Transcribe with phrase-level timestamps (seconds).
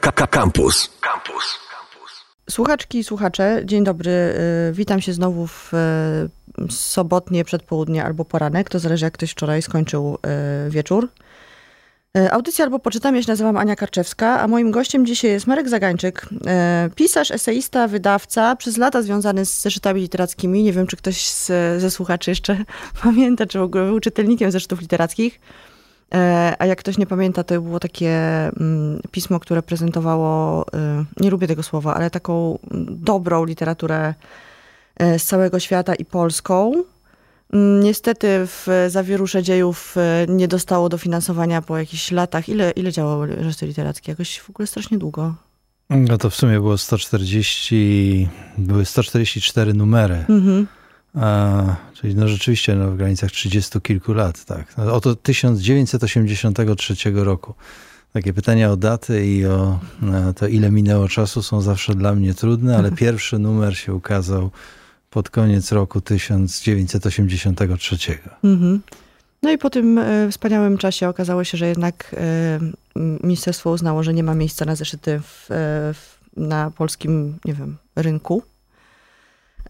[0.00, 0.90] Campus.
[1.00, 1.58] Campus.
[2.50, 4.10] Słuchaczki i słuchacze, dzień dobry.
[4.10, 8.68] y, Witam się znowu w y, sobotnie przedpołudnie albo poranek.
[8.68, 10.18] To zależy, jak ktoś wczoraj skończył
[10.66, 11.08] y, wieczór.
[12.30, 16.26] Audycja albo poczytam, ja się nazywam Ania Karczewska, a moim gościem dzisiaj jest Marek Zagańczyk,
[16.94, 20.62] pisarz, eseista, wydawca, przez lata związany z zeszytami literackimi.
[20.62, 21.46] Nie wiem, czy ktoś z,
[21.80, 22.56] ze słuchaczy jeszcze
[23.02, 25.40] pamięta, czy w ogóle był czytelnikiem zeszytów literackich.
[26.14, 28.10] E, A jak ktoś nie pamięta, to było takie
[28.46, 30.66] mm, pismo, które prezentowało,
[31.20, 32.58] y, nie lubię tego słowa, ale taką
[32.90, 34.14] dobrą literaturę
[34.96, 36.72] e, z całego świata i polską.
[37.52, 42.48] Mm, Niestety w zawierusze dziejów e, nie dostało dofinansowania po jakichś latach.
[42.48, 44.12] Ile, ile działały rzeczy literackie?
[44.12, 45.34] Jakoś w ogóle strasznie długo.
[45.90, 50.24] No to w sumie było 140, były 144 numery.
[50.28, 50.66] Mhm.
[51.14, 51.62] A,
[51.94, 54.76] czyli no rzeczywiście no, w granicach 30 kilku lat, tak.
[54.76, 57.54] No, oto 1983 roku.
[58.12, 62.34] Takie pytania o daty i o e, to, ile minęło czasu są zawsze dla mnie
[62.34, 64.50] trudne, ale pierwszy numer się ukazał
[65.10, 67.96] pod koniec roku 1983.
[68.44, 68.80] Mhm.
[69.42, 72.60] No i po tym e, wspaniałym czasie okazało się, że jednak e,
[73.22, 75.46] ministerstwo uznało, że nie ma miejsca na zeszyty w,
[75.94, 78.42] w, na polskim, nie wiem, rynku.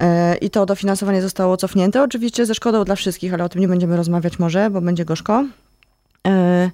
[0.00, 2.02] E, I to dofinansowanie zostało cofnięte.
[2.02, 5.44] Oczywiście ze szkodą dla wszystkich, ale o tym nie będziemy rozmawiać może, bo będzie gorzko.
[6.26, 6.70] E,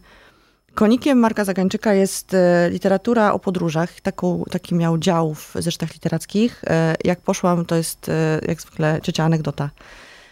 [0.75, 4.01] Konikiem Marka Zagańczyka jest e, literatura o podróżach.
[4.01, 6.63] Taką, taki miał dział w zeszytach literackich.
[7.05, 8.11] Jak poszłam, to jest
[8.49, 9.71] jak zwykle ciocia anegdota.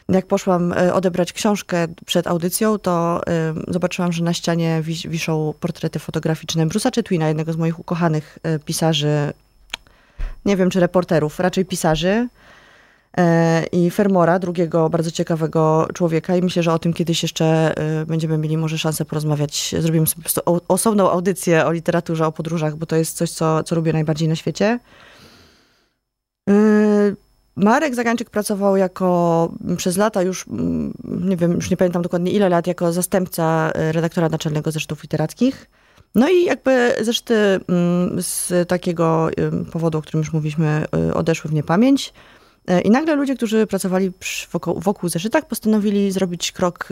[0.08, 3.20] Jak poszłam odebrać książkę przed audycją, to
[3.68, 9.32] zobaczyłam, że na ścianie wis- wiszą portrety fotograficzne Bruce'a Chetwina, jednego z moich ukochanych pisarzy,
[10.44, 12.28] nie wiem czy reporterów, raczej pisarzy,
[13.72, 18.38] i Fermora, drugiego bardzo ciekawego człowieka i myślę, że o tym kiedyś jeszcze e, będziemy
[18.38, 19.74] mieli może szansę porozmawiać.
[19.78, 20.24] Zrobimy sobie
[20.68, 24.36] osobną audycję o literaturze, o podróżach, bo to jest coś, co, co lubię najbardziej na
[24.36, 24.78] świecie.
[26.50, 26.52] E,
[27.56, 30.44] Marek Zagańczyk pracował jako przez lata już,
[31.04, 35.70] nie wiem, już nie pamiętam dokładnie ile lat, jako zastępca e, redaktora naczelnego zeszytów literackich.
[36.14, 39.28] No i jakby zeszyty mm, z takiego
[39.72, 42.08] powodu, o którym już mówiliśmy, odeszły w niepamięć.
[42.08, 42.37] E,
[42.84, 44.12] I nagle ludzie, którzy pracowali
[44.52, 46.88] wokół, wokół zeszytach, postanowili zrobić krok,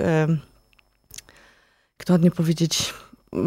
[1.98, 2.94] jak to ładnie powiedzieć,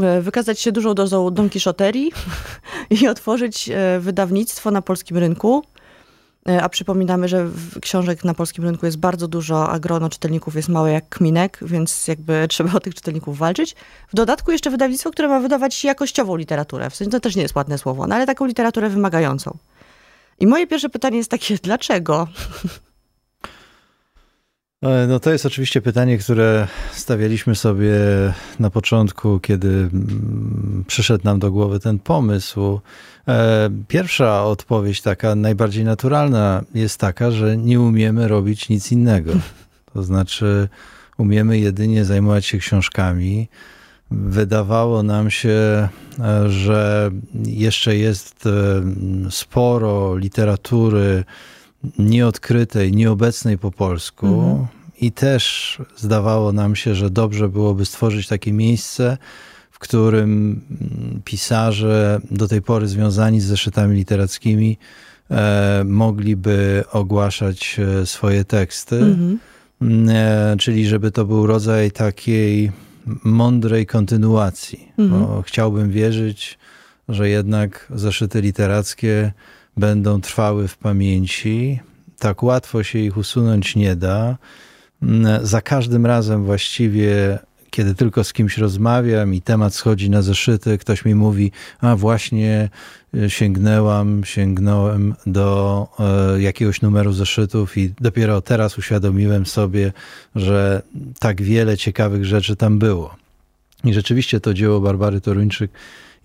[0.04, 2.12] e, wykazać się dużą dozą Don Quixoterii
[3.02, 5.64] i otworzyć e, wydawnictwo na polskim rynku.
[6.50, 7.50] E, A przypominamy, że
[7.82, 12.08] książek na polskim rynku jest bardzo dużo, a grono czytelników jest małe jak kminek, więc
[12.08, 13.76] jakby trzeba o tych czytelników walczyć.
[14.08, 16.90] W dodatku jeszcze wydawnictwo, które ma wydawać jakościową literaturę.
[16.90, 19.58] W sensie to też nie jest ładne słowo, no ale taką literaturę wymagającą.
[20.40, 22.28] I moje pierwsze pytanie jest takie, dlaczego?
[24.84, 27.94] E, No to jest oczywiście pytanie, które stawialiśmy sobie
[28.60, 32.80] na początku, kiedy mm, przyszedł nam do głowy ten pomysł.
[33.28, 39.32] E, Pierwsza odpowiedź, taka najbardziej naturalna, jest taka, że nie umiemy robić nic innego.
[39.94, 40.70] To znaczy,
[41.18, 43.48] umiemy jedynie zajmować się książkami.
[44.12, 45.50] Wydawało nam się,
[46.20, 47.12] e, że
[47.46, 48.52] jeszcze jest e,
[49.32, 51.24] sporo literatury
[52.00, 54.28] nieodkrytej, nieobecnej po polsku.
[54.28, 54.68] Mhm.
[55.02, 59.18] I też zdawało nam się, że dobrze byłoby stworzyć takie miejsce,
[59.72, 64.78] w którym mm, pisarze do tej pory związani z zeszytami literackimi
[65.32, 68.96] e, mogliby ogłaszać e, swoje teksty.
[68.96, 69.40] Mhm.
[70.10, 72.72] E, czyli żeby to był rodzaj takiej
[73.24, 74.92] mądrej kontynuacji.
[74.98, 75.44] Mhm.
[75.44, 76.60] Chciałbym wierzyć,
[77.10, 79.32] że jednak zeszyty literackie
[79.78, 81.80] będą trwały w pamięci.
[82.20, 84.38] Tak łatwo się ich usunąć nie da.
[85.04, 90.78] Mm, Za każdym razem właściwie, kiedy tylko z kimś rozmawiam i temat schodzi na zeszyty,
[90.78, 92.70] ktoś mi mówi, a właśnie
[93.16, 99.94] y, sięgnęłam, sięgnąłem do e, jakiegoś numeru zeszytów i dopiero teraz uświadomiłem sobie,
[100.36, 100.82] że
[101.20, 103.16] tak wiele ciekawych rzeczy tam było.
[103.84, 105.72] I rzeczywiście to dzieło Barbary Toruńczyk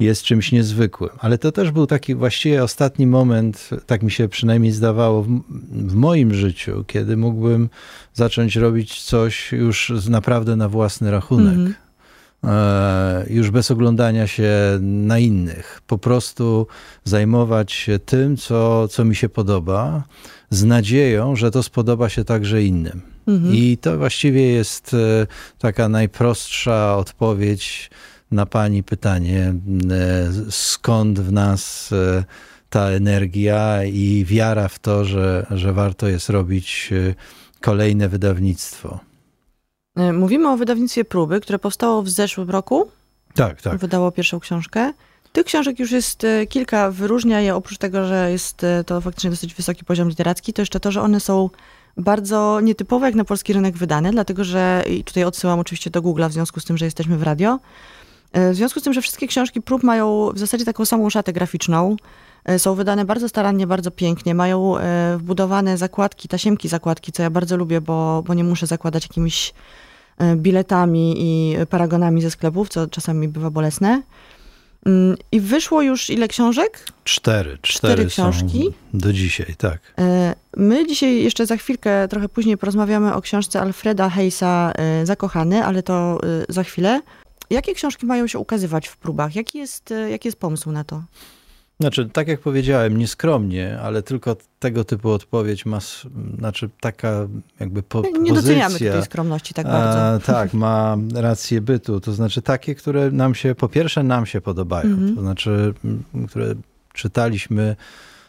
[0.00, 1.10] jest czymś niezwykłym.
[1.18, 5.94] Ale to też był taki właściwie ostatni moment, tak mi się przynajmniej zdawało, w, w
[5.94, 7.68] moim życiu, kiedy mógłbym
[8.14, 11.54] zacząć robić coś już naprawdę na własny rachunek.
[11.54, 11.74] Mhm.
[12.44, 15.80] E, już bez oglądania się na innych.
[15.86, 16.66] Po prostu
[17.04, 20.02] zajmować się tym, co, co mi się podoba,
[20.50, 23.02] z nadzieją, że to spodoba się także innym.
[23.26, 23.54] Mhm.
[23.54, 25.26] I to właściwie jest e,
[25.58, 27.90] taka najprostsza odpowiedź
[28.34, 29.54] na pani pytanie,
[29.90, 32.24] e, skąd w nas e,
[32.70, 37.14] ta energia i wiara w to, że, że warto jest robić e,
[37.60, 39.00] kolejne wydawnictwo.
[40.12, 42.90] Mówimy o wydawnictwie Próby, które powstało w zeszłym roku.
[43.34, 43.78] Tak, tak.
[43.78, 44.92] Wydało pierwszą książkę.
[45.32, 49.84] Tych książek już jest kilka, wyróżnia je oprócz tego, że jest to faktycznie dosyć wysoki
[49.84, 51.50] poziom literacki, to jeszcze to, że one są
[51.96, 56.28] bardzo nietypowe jak na polski rynek wydane, dlatego że, i tutaj odsyłam oczywiście do Google'a
[56.28, 57.58] w związku z tym, że jesteśmy w radio,
[58.34, 61.96] w związku z tym, że wszystkie książki prób mają w zasadzie taką samą szatę graficzną,
[62.58, 64.74] są wydane bardzo starannie, bardzo pięknie, mają
[65.16, 69.54] wbudowane zakładki, tasiemki zakładki, co ja bardzo lubię, bo, bo nie muszę zakładać jakimiś
[70.36, 74.02] biletami i paragonami ze sklepów, co czasami bywa bolesne.
[74.86, 76.86] Mm, I wyszło już ile książek?
[77.04, 77.58] Cztery.
[77.62, 78.70] Cztery, cztery książki.
[78.94, 79.78] do dzisiaj, tak.
[79.98, 85.64] E, my dzisiaj jeszcze za chwilkę, trochę później porozmawiamy o książce Alfreda Heisa e, Zakochany,
[85.64, 87.00] ale to e, za chwilę.
[87.54, 89.36] Jakie książki mają się ukazywać w próbach?
[89.36, 91.02] Jaki jest, jaki jest pomysł na to?
[91.80, 95.78] Znaczy, tak jak powiedziałem, nieskromnie, ale tylko tego typu odpowiedź ma,
[96.38, 97.28] znaczy taka
[97.60, 100.00] jakby po, Nie pozycja, doceniamy tej skromności tak bardzo.
[100.00, 102.00] A, tak, ma rację bytu.
[102.00, 104.90] To znaczy takie, które nam się, po pierwsze nam się podobają.
[104.90, 105.14] Mhm.
[105.14, 105.74] To znaczy,
[106.28, 106.54] które
[106.92, 107.76] czytaliśmy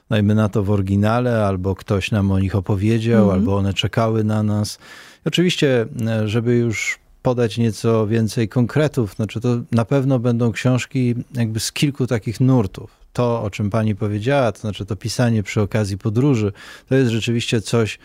[0.10, 3.40] dajmy na to w oryginale, albo ktoś nam o nich opowiedział, mhm.
[3.40, 4.80] albo one czekały na nas.
[5.26, 5.86] I oczywiście,
[6.26, 12.08] żeby już podać nieco więcej konkretów, znaczy to na pewno będą książki jakby z kilku
[12.08, 12.92] takich nurtów.
[13.14, 16.52] To, o czym pani powiedziała, to znaczy to pisanie przy okazji podróży,
[16.90, 18.00] to jest rzeczywiście coś,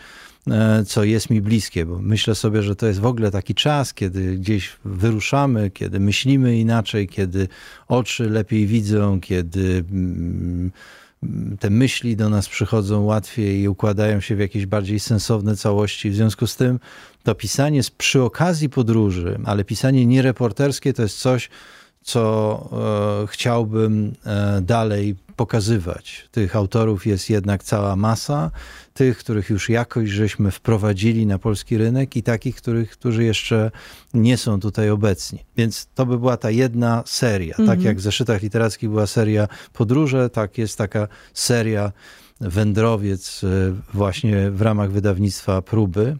[0.51, 3.95] e, co jest mi bliskie, bo myślę sobie, że to jest w ogóle taki czas,
[3.95, 7.49] kiedy gdzieś wyruszamy, kiedy myślimy inaczej, kiedy
[7.89, 10.71] oczy lepiej widzą, kiedy mm,
[11.61, 16.11] te myśli do nas przychodzą łatwiej i układają się w jakieś bardziej sensowne całości.
[16.11, 16.81] W związku z tym
[17.23, 21.49] to pisanie przy okazji podróży, ale pisanie niereporterskie to jest coś,
[22.05, 22.69] co
[23.23, 26.29] e, chciałbym e, dalej pokazywać.
[26.31, 28.51] Tych autorów jest jednak cała masa,
[28.95, 33.71] tych, których już jakoś żeśmy wprowadzili na polski rynek i takich, których, którzy jeszcze
[34.15, 35.39] nie są tutaj obecni.
[35.57, 37.55] Więc to by była ta jedna seria.
[37.55, 37.83] Tak mhm.
[37.83, 41.93] jak w zeszytach literackich była seria Podróże, tak jest taka seria
[42.41, 43.49] Wędrowiec e,
[43.95, 46.17] właśnie w ramach wydawnictwa Próby.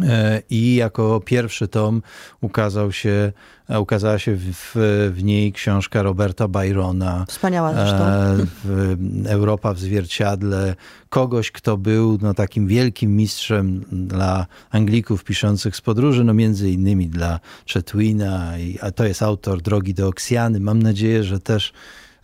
[0.00, 2.02] E, I jako pierwszy tom
[2.40, 3.32] ukazał się,
[3.68, 4.72] e, ukazała się w,
[5.14, 7.24] w niej książka Roberta Byrona.
[7.28, 8.04] Wspaniała zresztą.
[8.04, 10.74] E, w, Europa w zwierciadle.
[11.08, 17.08] Kogoś, kto był no, takim wielkim mistrzem dla Anglików piszących z podróży, no między innymi
[17.08, 17.40] dla
[17.72, 20.60] Chetwina, i, a to jest autor Drogi do Oksjany.
[20.60, 21.72] Mam nadzieję, że też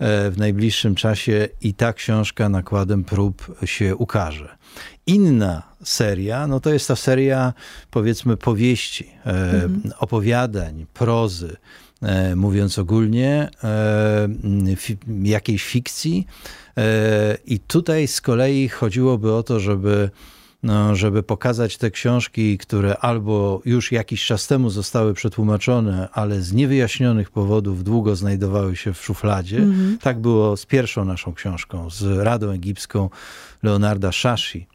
[0.01, 4.58] w najbliższym czasie i ta książka nakładem prób się ukaże.
[5.09, 7.53] Inna seria, no to jest ta seria
[7.91, 9.93] powiedzmy powieści, e, mhm.
[9.99, 11.57] opowiadań, prozy,
[12.03, 14.29] e, mówiąc ogólnie, e,
[15.23, 16.27] jakiejś fikcji.
[17.47, 20.11] I tutaj z kolei chodziłoby o to, żeby
[20.63, 26.53] no, żeby pokazać te książki, które albo już jakiś czas temu zostały przetłumaczone, ale z
[26.53, 29.57] niewyjaśnionych powodów długo znajdowały się w szufladzie.
[29.59, 30.03] Mm -hmm.
[30.03, 33.11] Tak było z pierwszą naszą książką, z Radą Egipską
[33.63, 34.67] Leonarda Shashi.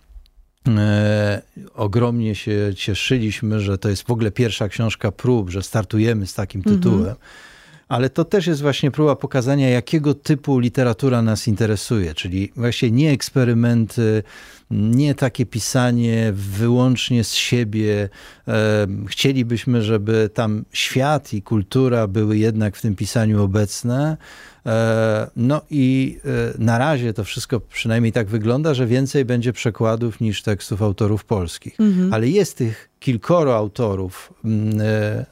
[0.67, 1.41] E,
[1.75, 6.59] ogromnie się cieszyliśmy, że to jest w ogóle pierwsza książka prób, że startujemy z takim
[6.59, 6.75] mhm.
[6.75, 7.13] tytułem.
[7.13, 7.53] -hmm
[7.93, 13.11] ale to też jest właśnie próba pokazania, jakiego typu literatura nas interesuje, czyli właśnie nie
[13.11, 14.23] eksperymenty,
[14.71, 18.09] nie takie pisanie wyłącznie z siebie.
[18.47, 24.17] E, chcielibyśmy, żeby tam świat i kultura były jednak w tym pisaniu obecne.
[24.65, 30.19] E, no i e, na razie to wszystko przynajmniej tak wygląda, że więcej będzie przekładów
[30.21, 31.79] niż tekstów autorów polskich.
[31.79, 32.13] Mhm.
[32.13, 34.81] Ale jest tych kilkoro autorów, mm,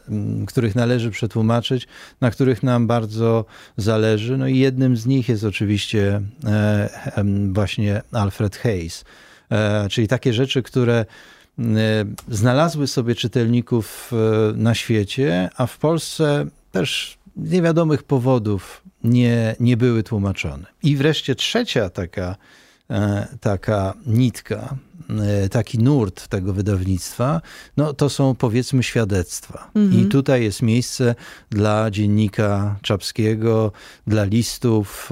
[0.10, 1.88] mm, których należy przetłumaczyć,
[2.22, 3.46] na których nam bardzo
[3.78, 4.38] zależy.
[4.38, 6.22] No i jednym z nich jest oczywiście
[7.54, 9.06] właśnie Alfred Hayes.
[9.52, 11.06] E, czyli takie rzeczy, które
[11.60, 11.66] e,
[12.28, 19.78] znalazły sobie czytelników e, na świecie, a w Polsce też z niewiadomych powodów nie, nie
[19.78, 20.66] były tłumaczone.
[20.84, 22.36] I wreszcie trzecia taka,
[23.42, 24.76] taka nitka,
[25.52, 27.42] taki nurt tego wydawnictwa,
[27.78, 29.72] no to są powiedzmy świadectwa.
[29.76, 30.02] Mhm.
[30.02, 31.16] I tutaj jest miejsce
[31.50, 33.72] dla dziennika Czapskiego,
[34.08, 35.12] dla listów,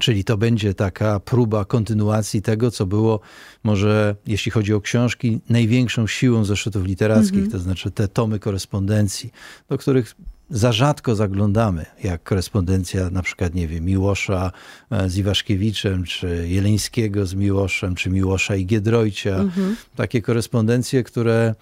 [0.00, 3.20] Czyli to będzie taka próba kontynuacji tego, co było
[3.64, 7.52] może, jeśli chodzi o książki, największą siłą zeszytów literackich, -hmm.
[7.52, 9.32] to znaczy te tomy korespondencji,
[9.68, 10.14] do których
[10.50, 14.52] za rzadko zaglądamy, jak korespondencja na przykład, nie wiem, Miłosza
[14.90, 19.38] e, z Iwaszkiewiczem, czy Jeleńskiego z Miłoszem, czy Miłosza i Giedroycia.
[19.38, 19.74] -hmm.
[19.96, 21.54] Takie korespondencje, które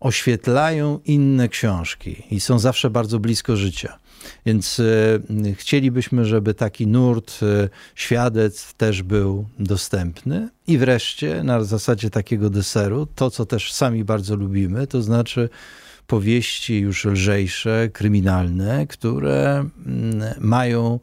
[0.00, 3.98] oświetlają inne książki i są zawsze bardzo blisko życia.
[4.46, 10.48] Więc e, chcielibyśmy, żeby taki nurt e, świadectw też był dostępny.
[10.66, 15.48] I wreszcie, na zasadzie takiego deseru, to co też sami bardzo lubimy, to znaczy
[16.08, 19.64] powieści już lżejsze, kryminalne, które
[20.38, 21.00] mają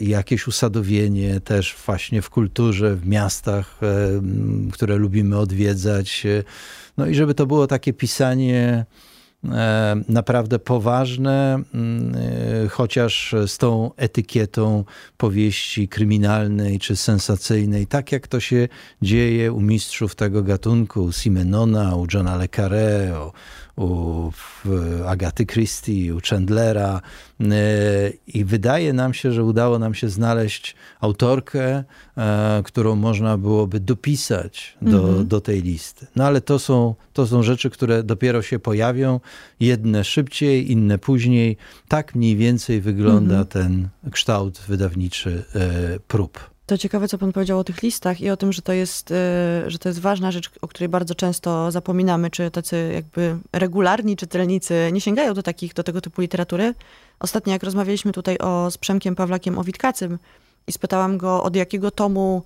[0.00, 3.78] jakieś usadowienie też właśnie w kulturze, w miastach,
[4.72, 6.26] które lubimy odwiedzać.
[6.96, 8.86] No i żeby to było takie pisanie
[9.44, 12.14] E, naprawdę poważne, mm,
[12.64, 14.84] e, chociaż z tą etykietą
[15.16, 18.68] powieści kryminalnej czy sensacyjnej, tak jak to się
[19.02, 23.30] dzieje u mistrzów tego gatunku, u Simenona, u Johna Le Carré,
[23.78, 24.30] u
[25.06, 27.00] Agaty Christie, u Chandlera
[27.40, 27.44] e,
[28.26, 31.84] i wydaje nam się, że udało nam się znaleźć autorkę,
[32.16, 35.28] e, którą można byłoby dopisać do, mhm.
[35.28, 36.06] do tej listy.
[36.16, 39.20] No ale to są, to są rzeczy, które dopiero się pojawią,
[39.60, 41.56] jedne szybciej, inne później.
[41.88, 43.46] Tak mniej więcej wygląda mhm.
[43.46, 46.57] ten kształt wydawniczy e, prób.
[46.68, 49.14] To ciekawe, co pan powiedział o tych listach i o tym, że to jest, e,
[49.66, 54.90] że to jest ważna rzecz, o której bardzo często zapominamy, czy tacy jakby regularni czytelnicy
[54.92, 56.74] nie sięgają do takich, do tego typu literatury.
[57.20, 60.18] Ostatnio jak rozmawialiśmy tutaj o, z Przemkiem Pawlakiem o Witkacym
[60.66, 62.42] i spytałam go, od jakiego tomu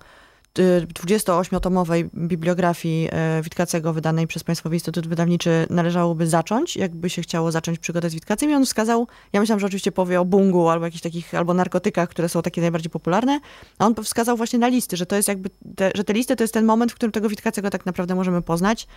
[0.59, 7.79] 28-tomowej bibliografii e, Witkacego wydanej przez Państwowy Instytut Wydawniczy należałoby zacząć, jakby się chciało zacząć
[7.79, 8.49] przygodę z Witkacem.
[8.49, 12.09] I on wskazał, ja myślałam, że oczywiście powie o bungu albo jakichś takich, albo narkotykach,
[12.09, 13.39] które są takie najbardziej popularne,
[13.77, 16.43] a on wskazał właśnie na listy, że to jest jakby, te, że te listy to
[16.43, 18.87] jest ten moment, w którym tego Witkacego tak naprawdę możemy poznać.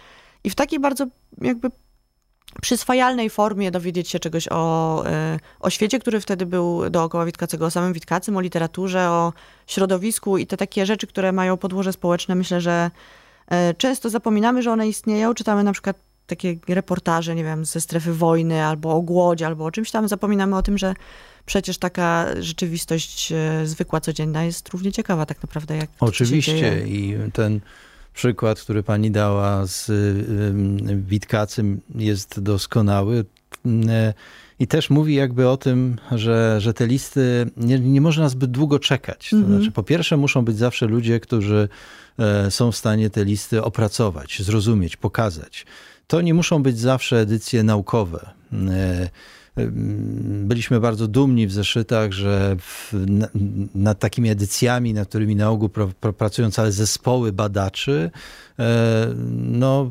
[0.45, 1.07] I w takiej bardzo
[1.41, 1.71] jakby
[2.63, 7.71] przyswajalnej formie dowiedzieć się czegoś o, e, o świecie, który wtedy był dookoła Witkacego, o
[7.71, 9.33] samym Witkacym, o literaturze, o
[9.67, 12.35] środowisku i te takie rzeczy, które mają podłoże społeczne.
[12.35, 12.91] Myślę, że
[13.49, 15.35] e, często zapominamy, że one istnieją.
[15.35, 19.71] Czytamy na przykład takie reportaże, nie wiem, ze strefy wojny, albo o głodzie, albo o
[19.71, 20.09] czymś tam.
[20.09, 20.95] Zapominamy o tym, że
[21.47, 27.61] przecież taka rzeczywistość e, zwykła, codzienna jest równie ciekawa tak naprawdę, jak Oczywiście i ten
[28.17, 29.91] przykład, który pani dała z
[31.09, 33.25] Witkacym jest doskonały.
[34.59, 38.79] I też mówi jakby o tym, że, że te listy nie, nie można zbyt długo
[38.79, 39.31] czekać.
[39.31, 39.57] To mhm.
[39.57, 41.69] znaczy, po pierwsze, muszą być zawsze ludzie, którzy
[42.19, 45.67] e, są w stanie te listy opracować, zrozumieć, pokazać.
[46.07, 48.31] To nie muszą być zawsze edycje naukowe.
[50.45, 52.93] Byliśmy bardzo dumni w zeszytach, że w,
[53.75, 55.71] nad takimi edycjami, nad którymi na ogół
[56.19, 58.11] pracują całe zespoły badaczy,
[58.59, 59.91] e, no,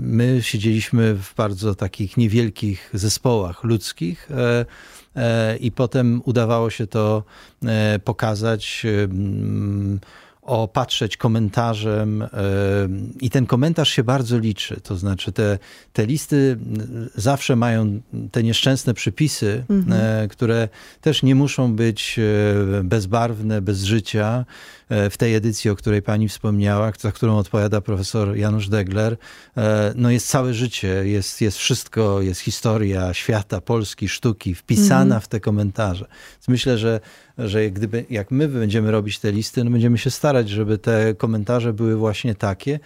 [0.00, 4.66] my siedzieliśmy w bardzo takich niewielkich zespołach ludzkich e,
[5.16, 7.24] e, i potem udawało się to
[8.04, 8.86] pokazać
[10.48, 12.24] opatrzeć komentarzem
[13.20, 14.80] i ten komentarz się bardzo liczy.
[14.80, 15.58] To znaczy te,
[15.92, 16.58] te listy
[17.14, 18.00] zawsze mają
[18.32, 20.00] te nieszczęsne przypisy, mhm.
[20.00, 20.68] E, które
[21.00, 24.44] też nie muszą być e, bezbarwne, bez życia.
[24.88, 29.16] E, w tej edycji, o której pani wspomniała, za którą odpowiada profesor Janusz Degler,
[29.94, 35.20] no jest całe życie, jest, jest wszystko, jest historia świata, Polski, sztuki wpisana mhm.
[35.20, 36.06] w te komentarze.
[36.34, 37.00] Więc myślę, że
[37.38, 41.72] że gdyby, jak my będziemy robić te listy, no będziemy się starać, żeby te komentarze
[41.72, 42.78] były właśnie takie, e,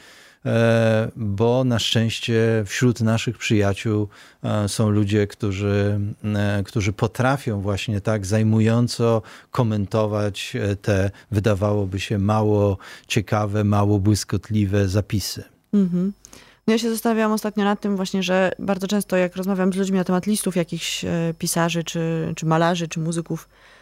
[1.16, 4.08] bo na szczęście wśród naszych przyjaciół
[4.42, 12.78] e, są ludzie, którzy, e, którzy potrafią właśnie tak zajmująco komentować te, wydawałoby się, mało
[13.06, 15.44] ciekawe, mało błyskotliwe zapisy.
[15.72, 16.12] Mhm.
[16.66, 19.98] No ja się zastanawiałam ostatnio nad tym właśnie, że bardzo często jak rozmawiam z ludźmi
[19.98, 21.04] na temat listów jakichś
[21.38, 23.81] pisarzy, czy, czy malarzy, czy muzyków, E,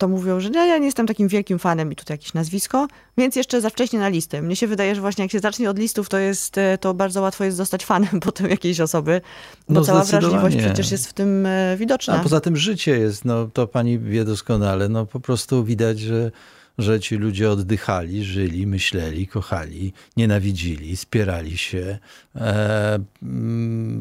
[0.00, 3.60] to mówią, że ja nie jestem takim wielkim fanem i tutaj jakieś nazwisko, więc jeszcze
[3.60, 4.42] za wcześnie na listę.
[4.42, 7.20] Mnie się wydaje, że właśnie jak się zacznie od listów, to jest, e, to bardzo
[7.22, 9.20] łatwo jest zostać fanem potem jakiejś osoby,
[9.68, 12.14] bo no cała wrażliwość przecież jest w tym e, widoczna.
[12.14, 16.30] A poza tym życie jest, no to pani wie doskonale, no po prostu widać, że
[16.78, 21.98] że ci ludzie oddychali, żyli, myśleli, kochali, nienawidzili, spierali się.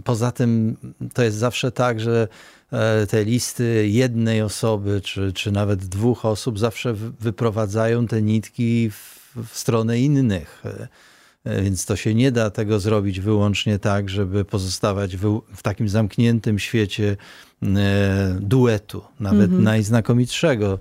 [0.04, 0.78] Poza tym
[1.14, 2.28] to jest zawsze tak, że E,
[3.10, 9.58] te listy jednej osoby, czy, czy nawet dwóch osób zawsze wyprowadzają te nitki w, w
[9.58, 10.64] stronę innych.
[10.66, 10.88] E,
[11.44, 15.90] e, więc to się nie da tego zrobić wyłącznie tak, żeby pozostawać w, w takim
[15.90, 17.18] zamkniętym świecie
[18.40, 19.64] duetu, nawet mhm.
[19.64, 20.80] najznakomitszego.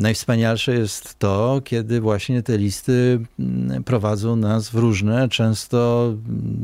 [0.00, 6.14] Najwspanialsze jest to, kiedy właśnie te listy mm, prowadzą nas w różne, często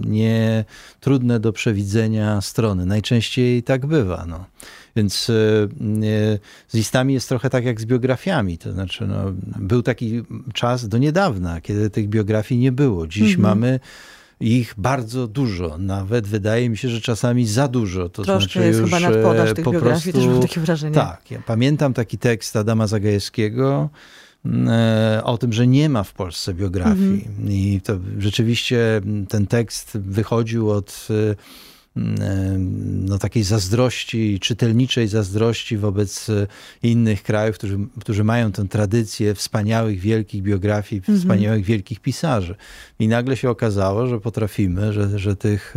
[0.04, 0.64] nie
[1.00, 2.86] trudne do przewidzenia strony.
[2.86, 4.24] Najczęściej tak bywa.
[4.28, 4.44] No.
[4.96, 5.32] Więc e,
[6.68, 8.58] z listami jest trochę tak jak z biografiami.
[8.58, 10.22] To znaczy, no, był taki
[10.54, 13.06] czas do niedawna, kiedy tych biografii nie było.
[13.06, 13.40] Dziś mhm.
[13.40, 13.80] mamy
[14.42, 15.78] ich bardzo dużo.
[15.78, 18.08] Nawet wydaje mi się, że czasami za dużo.
[18.08, 20.60] To Troszkę znaczy jest już chyba nadpodaż e, tych po biografii, prostu, też mam takie
[20.60, 20.94] wrażenie.
[20.94, 23.88] Tak, ja pamiętam taki tekst Adama Zagajewskiego
[24.44, 27.24] mm, e, o tym, że nie ma w Polsce biografii.
[27.28, 27.50] Mhm.
[27.50, 31.08] I to rzeczywiście ten tekst wychodził od
[31.96, 36.26] no, takiej zazdrości, czytelniczej zazdrości wobec
[36.82, 41.18] innych krajów, którzy, którzy mają tę tradycję wspaniałych, wielkich biografii, mhm.
[41.18, 42.54] wspaniałych, wielkich pisarzy.
[42.98, 45.74] I nagle się okazało, że potrafimy, że, że tych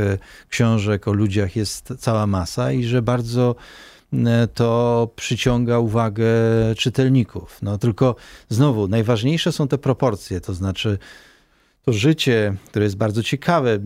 [0.50, 3.56] książek o ludziach jest cała masa i że bardzo
[4.26, 6.26] E, to przyciąga uwagę
[6.78, 7.60] czytelników.
[7.62, 8.16] No tylko
[8.50, 10.98] znowu, najważniejsze są te proporcje, to znaczy
[11.86, 13.80] to życie, które jest bardzo ciekawe,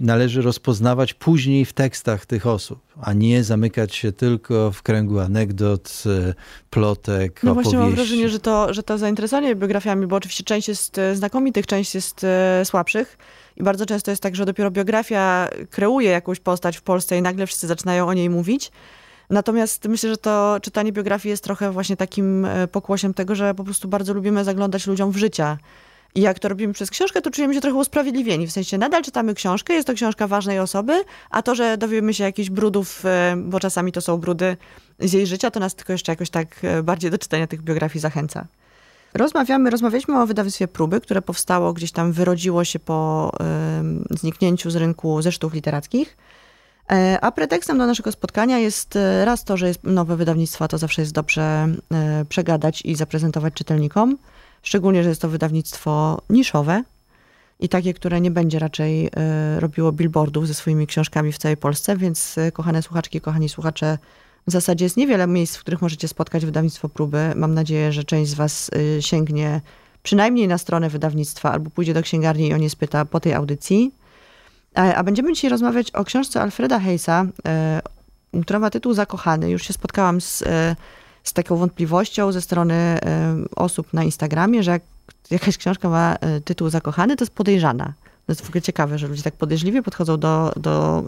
[0.00, 6.02] należy rozpoznawać później w tekstach tych osób, a nie zamykać się tylko w kręgu anegdot,
[6.06, 6.34] e,
[6.70, 7.70] plotek, No opowieści.
[7.70, 11.66] właśnie mam wrażenie, że to, że to zainteresowanie biografiami, bo oczywiście część jest e, znakomitych,
[11.66, 12.26] część jest
[12.64, 13.18] słabszych,
[13.56, 17.46] i bardzo często jest tak, że dopiero biografia kreuje jakąś postać w Polsce i nagle
[17.46, 18.72] wszyscy zaczynają o niej mówić,
[19.30, 23.64] Natomiast myślę, że to czytanie biografii jest trochę właśnie takim e, pokłosiem tego, że po
[23.64, 25.58] prostu bardzo lubimy zaglądać ludziom w życia.
[26.14, 28.46] I jak to robimy przez książkę, to czujemy się trochę usprawiedliwieni.
[28.46, 32.24] W sensie nadal czytamy książkę, jest to książka ważnej osoby, a to, że dowiemy się
[32.24, 34.56] jakichś brudów, e, bo czasami to są brudy
[34.98, 38.00] z jej życia, to nas tylko jeszcze jakoś tak e, bardziej do czytania tych biografii
[38.00, 38.46] zachęca.
[39.14, 43.30] Rozmawiamy, rozmawialiśmy o wydawnictwie Próby, które powstało gdzieś tam, wyrodziło się po
[44.12, 46.16] y, zniknięciu z rynku zeszytów literackich.
[46.92, 51.02] E, a pretekstem do naszego spotkania jest raz to, że jest nowe wydawnictwo, to zawsze
[51.02, 51.68] jest dobrze
[52.28, 54.18] przegadać i zaprezentować czytelnikom.
[54.62, 56.82] Szczególnie, że jest to wydawnictwo niszowe
[57.60, 59.10] i takie, które nie będzie raczej
[59.58, 63.98] robiło billboardów ze swoimi książkami w całej Polsce, więc kochane słuchaczki, kochani słuchacze,
[64.46, 67.32] w zasadzie jest niewiele miejsc, w których możecie spotkać wydawnictwo próby.
[67.36, 69.60] Mam nadzieję, że część z Was sięgnie
[70.02, 73.92] przynajmniej na stronę wydawnictwa albo pójdzie do księgarni i o nie spyta po tej audycji.
[74.78, 77.82] E, a będziemy dzisiaj rozmawiać o książce Alfreda Heisa, e,
[78.42, 79.50] która ma tytuł Zakochany.
[79.50, 80.76] Już się spotkałam z, e,
[81.24, 82.98] z taką wątpliwością ze strony
[83.56, 84.82] osób na Instagramie, że jak
[85.30, 87.92] jakaś książka ma tytuł Zakochany, to jest podejrzana.
[88.26, 91.04] To jest w ogóle ciekawe, że ludzie tak podejrzliwie podchodzą do, do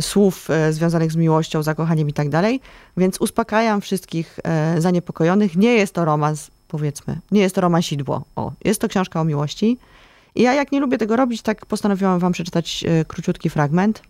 [0.00, 2.60] słów związanych z miłością, zakochaniem i tak dalej.
[2.96, 4.40] Więc uspokajam wszystkich
[4.78, 5.56] zaniepokojonych.
[5.56, 7.18] Nie jest to romans, powiedzmy.
[7.30, 8.24] Nie jest to romansidło.
[8.36, 9.78] O, jest to książka o miłości.
[10.34, 14.02] I ja jak nie lubię tego robić, tak postanowiłam wam przeczytać e, króciutki fragment.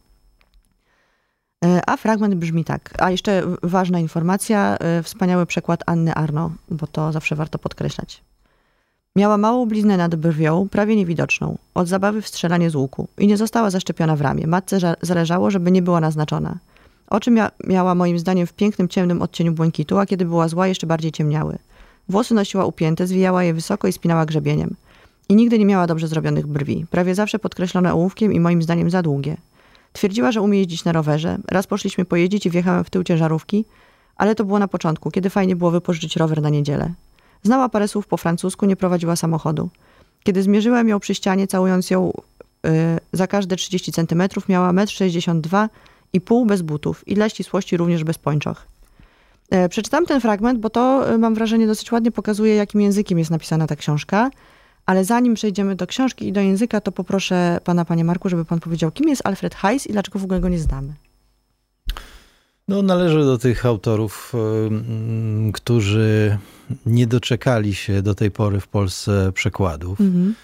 [1.64, 2.94] E, a fragment brzmi tak.
[2.99, 8.23] A jeszcze ważna informacja, e, wspaniały przekład Anny Arno, bo to zawsze warto podkreślać.
[9.16, 13.37] Miała małą bliznę nad brwią, prawie niewidoczną, od zabawy w strzelanie z łuku i nie
[13.37, 14.46] została zaszczepiona w ramię.
[14.46, 16.59] Matce zależało, żeby nie była naznaczona.
[17.11, 20.87] Oczy mia miała moim zdaniem w pięknym, ciemnym odcieniu błękitu, a kiedy była zła, jeszcze
[20.87, 21.59] bardziej ciemniały.
[22.09, 24.77] Włosy nosiła upięte, zwijała je wysoko i spinała grzebieniem.
[25.29, 29.03] I nigdy nie miała dobrze zrobionych brwi, prawie zawsze podkreślone ołówkiem i moim zdaniem za
[29.03, 29.37] długie.
[29.92, 31.38] Twierdziła, że umie jeździć na rowerze.
[31.48, 33.64] Raz poszliśmy pojeździć i wjechałem w tył ciężarówki,
[34.16, 36.92] ale to było na początku, kiedy fajnie było wypożyczyć rower na niedzielę.
[37.42, 39.70] Znała parę słów po francusku, nie prowadziła samochodu.
[40.22, 42.12] Kiedy zmierzyłem ją przy ścianie, całując ją
[42.64, 42.70] yy,
[43.12, 45.68] za każde 30 centymetrów, miała 1,62 m
[46.12, 48.66] i pół bez butów i dla ścisłości również bez pończoch.
[49.50, 53.31] Yy, przeczytam ten fragment, bo to, yy, mam wrażenie, dosyć ładnie pokazuje, jakim językiem jest
[53.31, 54.31] napisana ta książka.
[54.90, 58.61] Ale zanim przejdziemy do książki i do języka, to poproszę pana, panie Marku, żeby pan
[58.61, 60.94] powiedział, kim jest Alfred Heiss i dlaczego w ogóle go nie znamy.
[62.68, 64.33] No, należy do tych autorów,
[65.53, 66.38] którzy
[66.87, 70.00] nie doczekali się do tej pory w Polsce przekładów.
[70.00, 70.35] Mhm.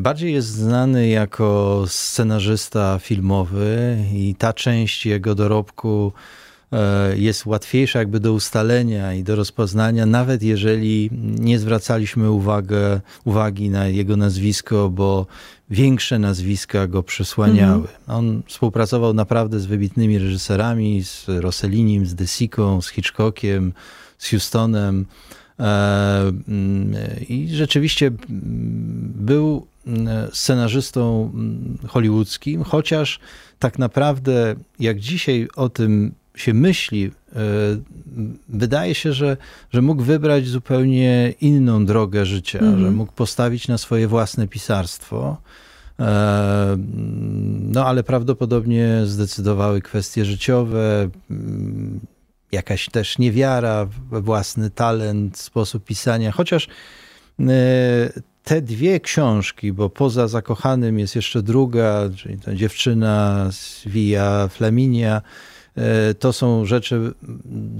[0.00, 6.43] Bardziej jest znany jako scenarzysta filmowy i ta część jego dorobku E,
[7.16, 13.86] jest łatwiejsza jakby do ustalenia i do rozpoznania, nawet jeżeli nie zwracaliśmy uwagę, uwagi na
[13.86, 15.26] jego nazwisko, bo
[15.70, 17.88] większe nazwiska go przysłaniały.
[17.88, 17.98] Mhm.
[18.06, 23.72] On współpracował naprawdę z wybitnymi reżyserami, z Rossellinim, z Desiką, z Hitchcockiem,
[24.18, 25.06] z Houstonem.
[25.60, 26.94] E, mm,
[27.28, 33.18] I rzeczywiście był mm, scenarzystą mm, hollywoodzkim, chociaż
[33.58, 37.40] tak naprawdę, jak dzisiaj o tym się myśli, e,
[38.48, 39.36] wydaje się, że,
[39.72, 42.80] że mógł wybrać zupełnie inną drogę życia, mm -hmm.
[42.80, 45.36] że mógł postawić na swoje własne pisarstwo.
[46.00, 46.76] E,
[47.60, 52.00] no ale prawdopodobnie zdecydowały kwestie życiowe, mm,
[52.52, 56.68] jakaś też niewiara we własny talent, sposób pisania, chociaż
[57.40, 57.44] e,
[58.44, 65.22] te dwie książki, bo poza Zakochanym jest jeszcze druga, czyli ta dziewczyna z Via Flaminia,
[66.18, 67.12] to są rzeczy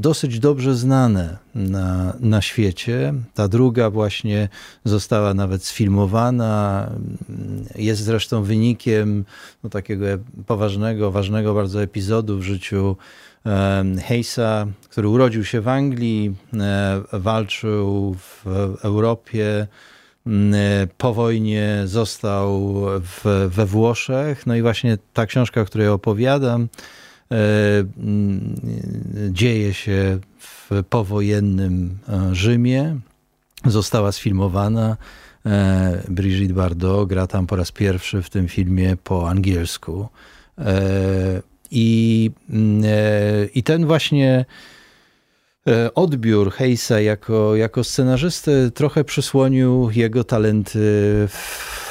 [0.01, 3.15] dosyć dobrze znane na, na świecie.
[3.35, 4.49] Ta druga właśnie
[4.85, 6.91] została nawet sfilmowana.
[7.77, 9.25] Jest zresztą wynikiem
[9.65, 10.07] no, takiego
[10.47, 12.97] poważnego, ważnego bardzo epizodu w życiu
[14.03, 18.47] Heisa, który urodził się w Anglii, e, walczył w
[18.83, 19.67] Europie
[20.99, 24.47] Po wojnie został w, we Włoszech.
[24.47, 26.69] No i właśnie ta książka, o której opowiadam,
[29.31, 31.99] dzieje się w powojennym
[32.33, 32.97] Rzymie.
[33.65, 34.97] Została sfilmowana.
[36.09, 40.09] Brigitte Bardot gra tam po raz pierwszy w tym filmie po angielsku.
[41.71, 42.31] I,
[43.55, 44.45] i ten właśnie
[45.69, 50.79] E, odbiór Heisa jako, jako scenarzysty trochę przysłonił jego talenty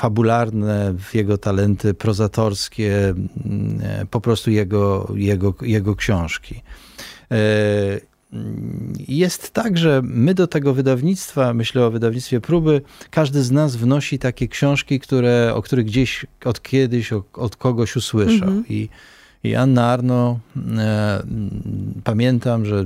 [0.04, 6.62] fabularne, jego talenty prozatorskie, mm, e, po prostu jego, jego, jego książki.
[7.32, 7.38] E,
[9.08, 14.20] jest tak, że my do tego wydawnictwa, myślę o wydawnictwie próby, każdy z nas wnosi
[14.20, 18.48] takie książki, które, o których gdzieś od kiedyś, od kogoś usłyszał.
[18.48, 18.64] Mhm.
[18.70, 18.90] I,
[19.44, 20.40] I Anna Arno,
[20.78, 21.24] e,
[22.04, 22.86] pamiętam, że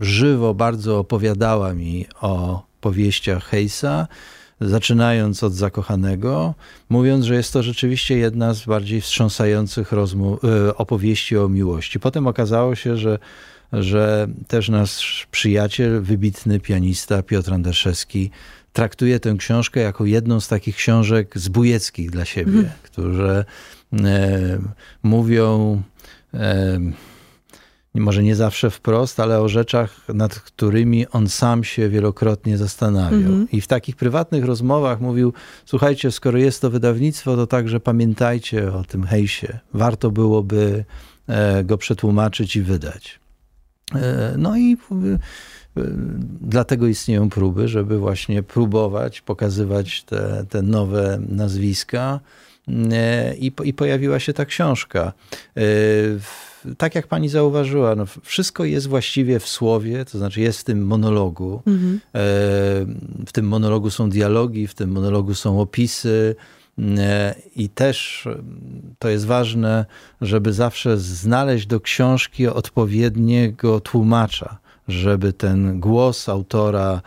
[0.00, 4.06] żywo bardzo opowiadała mi o powieściach Heisa,
[4.60, 6.54] zaczynając od Zakochanego,
[6.88, 12.00] mówiąc, że jest to rzeczywiście jedna z bardziej wstrząsających rozmów, e, opowieści o miłości.
[12.00, 13.18] Potem okazało się, że,
[13.72, 18.30] że też nasz przyjaciel, wybitny pianista Piotr Anderszewski
[18.72, 22.70] traktuje tę książkę jako jedną z takich książek zbójeckich dla siebie, mm.
[22.82, 23.44] które
[23.92, 24.58] e,
[25.02, 25.82] mówią...
[26.34, 26.80] E,
[28.00, 33.20] może nie zawsze wprost, ale o rzeczach, nad którymi on sam się wielokrotnie zastanawiał.
[33.20, 33.48] Mhm.
[33.52, 35.32] I w takich prywatnych rozmowach mówił:
[35.64, 39.58] Słuchajcie, skoro jest to wydawnictwo, to także pamiętajcie o tym hejsie.
[39.74, 40.84] Warto byłoby
[41.26, 43.20] e, go przetłumaczyć i wydać.
[43.94, 45.18] E, no i e,
[46.40, 52.20] dlatego istnieją próby, żeby właśnie próbować pokazywać te, te nowe nazwiska.
[53.38, 55.12] I, i pojawiła się ta książka
[56.78, 60.86] tak jak pani zauważyła, no, wszystko jest właściwie w słowie, to znaczy jest w tym
[60.86, 61.62] monologu.
[61.66, 61.96] Mhm.
[61.96, 62.20] E,
[63.26, 66.36] w tym monologu są dialogi, w tym monologu są opisy.
[66.98, 68.28] E, I też
[68.98, 69.86] to jest ważne,
[70.20, 77.02] żeby zawsze znaleźć do książki odpowiedniego tłumacza, żeby ten głos autora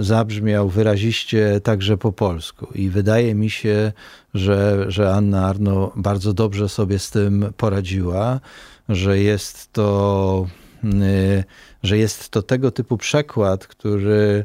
[0.00, 2.66] zabrzmiał wyraziście także po polsku.
[2.74, 3.92] I wydaje mi się,
[4.34, 8.40] że, że Anna Arno bardzo dobrze sobie z tym poradziła
[8.88, 10.46] że jest to,
[10.84, 11.44] y,
[11.82, 14.44] że jest to tego typu przekład, który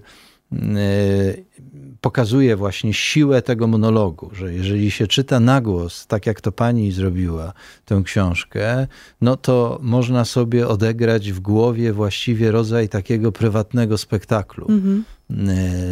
[2.01, 6.91] pokazuje właśnie siłę tego monologu, że jeżeli się czyta na głos, tak jak to pani
[6.91, 7.53] zrobiła,
[7.85, 8.87] tę książkę,
[9.21, 15.03] no to można sobie odegrać w głowie właściwie rodzaj takiego prywatnego spektaklu mhm.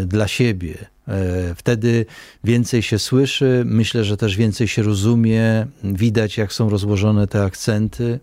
[0.02, 0.76] Y, dla siebie.
[1.56, 2.06] Wtedy
[2.44, 8.20] więcej się słyszy, myślę, że też więcej się rozumie, widać jak są rozłożone te akcenty.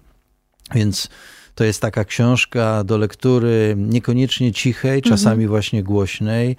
[0.75, 1.09] Więc
[1.55, 5.17] to jest taka książka do lektury niekoniecznie cichej, mhm.
[5.17, 6.57] czasami właśnie głośnej.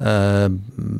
[0.00, 0.48] E,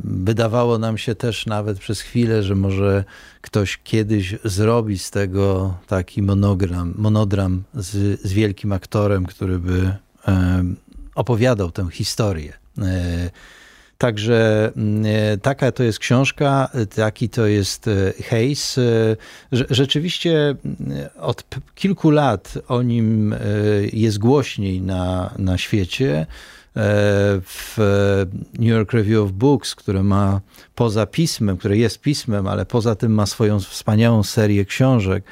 [0.05, 3.05] wydawało nam się też nawet przez chwilę, że może
[3.41, 9.97] ktoś kiedyś zrobi z tego taki monogram, monodram z, z wielkim aktorem, który by
[10.29, 10.65] e,
[11.15, 12.53] opowiadał tę historię.
[14.03, 18.79] E, Także mm, e, taka to jest książka, taki to jest e, Hayes.
[18.79, 18.83] E,
[19.71, 23.35] rzeczywiście mm, od kilku lat o nim
[23.93, 26.27] jest głośniej na, na świecie.
[27.45, 27.77] W
[28.59, 30.41] New York Review of Books, które ma
[30.75, 35.25] poza pismem, które jest pismem, ale poza tym ma swoją wspaniałą serię książek,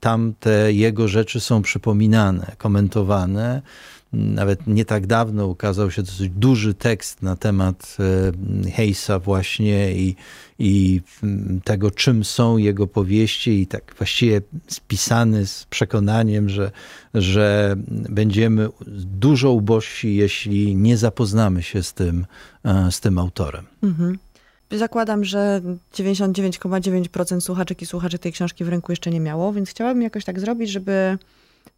[0.00, 3.62] tam te jego rzeczy są przypominane, komentowane.
[4.12, 7.96] Nawet nie tak dawno ukazał się dosyć duży tekst na temat
[8.66, 10.16] e, Heisa właśnie i,
[10.58, 11.00] i
[11.64, 16.70] tego, czym są jego powieści i tak właściwie spisany z przekonaniem, że,
[17.14, 18.68] że będziemy
[19.18, 22.26] dużo ubożsi, jeśli nie zapoznamy się z tym,
[22.64, 23.64] e, z tym autorem.
[23.82, 24.18] Mhm.
[24.70, 25.60] Zakładam, że
[25.94, 30.40] 99,9% słuchaczek i słuchaczy tej książki w ręku jeszcze nie miało, więc chciałabym jakoś tak
[30.40, 31.18] zrobić, żeby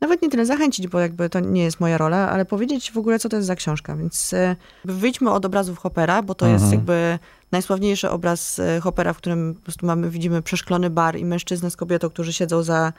[0.01, 3.19] nawet nie tyle zachęcić, bo jakby to nie jest moja rola, ale powiedzieć w ogóle,
[3.19, 3.97] co to jest za książka.
[3.97, 6.73] Więc e, wyjdźmy od obrazów Hoppera, bo to jest mhm.
[6.73, 7.19] jakby
[7.53, 11.77] najsławniejszy obraz e, Hoppera, w którym po prostu mamy, widzimy przeszklony bar i mężczyznę z
[11.77, 12.93] kobietą, którzy siedzą za,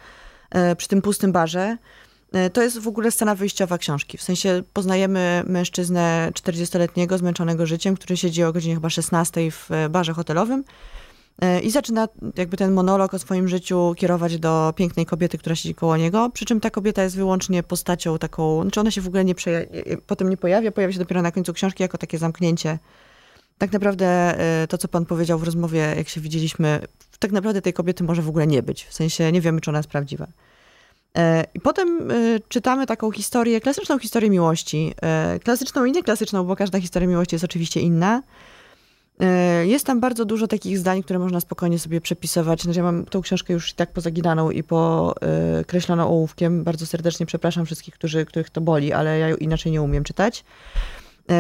[0.50, 1.78] e, przy tym pustym barze.
[2.54, 4.18] To jest w ogóle scena wyjściowa książki.
[4.18, 10.14] W sensie poznajemy mężczyznę 40-letniego, zmęczonego życiem, który siedzi o godzinie chyba 16 w barze
[10.14, 10.64] hotelowym
[11.64, 15.98] I zaczyna jakby ten monolog o swoim życiu kierować do pięknej kobiety, która siedzi koło
[15.98, 19.36] niego, przy czym ta kobieta jest wyłącznie postacią taką, znaczy ona się w ogóle nie
[20.08, 22.80] potem nie pojawia, pojawia się dopiero na końcu książki jako takie zamknięcie.
[23.58, 24.06] Tak naprawdę
[24.40, 26.80] e, to, co pan powiedział w rozmowie, jak się widzieliśmy,
[27.20, 28.86] tak naprawdę tej kobiety może w ogóle nie być.
[28.86, 30.28] W sensie nie wiemy, czy ona jest prawdziwa.
[31.18, 34.94] E, I potem e, czytamy taką historię, klasyczną historię miłości.
[35.02, 38.24] E, klasyczną i nieklasyczną, bo każda historia miłości jest oczywiście inna.
[39.64, 42.62] Jest tam bardzo dużo takich zdań, które można spokojnie sobie przepisywać.
[42.62, 46.64] Znaczy, ja mam tą książkę już i tak pozaginaną i pokreśloną ołówkiem.
[46.64, 50.44] Bardzo serdecznie przepraszam wszystkich, którzy, których to boli, ale ja inaczej nie umiem czytać.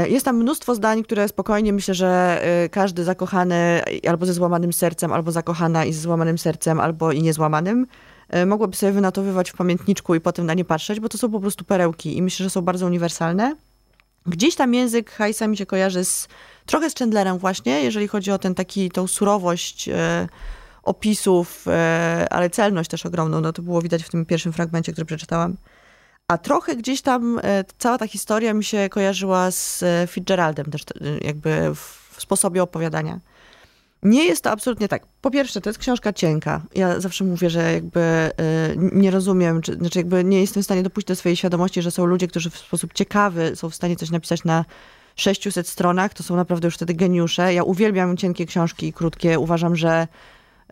[0.07, 5.31] Jest tam mnóstwo zdań, które spokojnie myślę, że każdy zakochany albo ze złamanym sercem, albo
[5.31, 7.88] zakochana i ze złamanym sercem, albo i niezłamanym
[8.29, 11.39] E, mogłoby sobie wynatowywać w pamiętniczku i potem na nie patrzeć, bo to są po
[11.39, 13.55] prostu perełki i myślę, że są bardzo uniwersalne.
[14.25, 16.27] Gdzieś tam język Hajsa mi się kojarzy z,
[16.65, 20.27] trochę z Chandlerem właśnie, jeżeli chodzi o ten taki, tą surowość e,
[20.83, 25.05] opisów, e, ale celność też ogromną, no to było widać w tym pierwszym fragmencie, który
[25.05, 25.57] przeczytałam.
[26.27, 30.81] A trochę gdzieś tam e, cała ta historia mi się kojarzyła z e, Fitzgeraldem też
[30.81, 33.19] e, jakby w sposobie opowiadania.
[34.06, 35.06] Nie jest to absolutnie tak.
[35.22, 36.62] Po pierwsze, to jest książka cienka.
[36.76, 38.32] Ja zawsze mówię, że jakby y,
[38.78, 42.06] nie rozumiem, czy, znaczy jakby nie jestem w stanie dopuścić do swojej świadomości, że są
[42.06, 44.65] ludzie, którzy w sposób ciekawy są w stanie coś napisać na
[45.15, 46.13] 600 stronach.
[46.13, 47.54] To są naprawdę już wtedy geniusze.
[47.54, 49.39] Ja uwielbiam cienkie książki i krótkie.
[49.39, 50.08] Uważam, że